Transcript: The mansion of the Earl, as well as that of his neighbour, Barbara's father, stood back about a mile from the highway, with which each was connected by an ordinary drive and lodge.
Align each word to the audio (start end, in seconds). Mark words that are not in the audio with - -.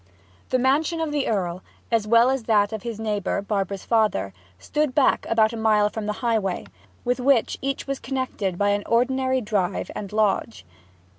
The 0.49 0.57
mansion 0.57 0.99
of 0.99 1.11
the 1.11 1.27
Earl, 1.27 1.61
as 1.91 2.07
well 2.07 2.31
as 2.31 2.45
that 2.45 2.73
of 2.73 2.81
his 2.81 2.99
neighbour, 2.99 3.39
Barbara's 3.43 3.85
father, 3.85 4.33
stood 4.57 4.95
back 4.95 5.27
about 5.29 5.53
a 5.53 5.57
mile 5.57 5.91
from 5.91 6.07
the 6.07 6.11
highway, 6.25 6.65
with 7.05 7.19
which 7.19 7.59
each 7.61 7.85
was 7.85 7.99
connected 7.99 8.57
by 8.57 8.69
an 8.69 8.81
ordinary 8.87 9.41
drive 9.41 9.91
and 9.93 10.11
lodge. 10.11 10.65